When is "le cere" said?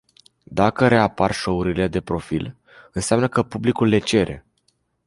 3.87-4.45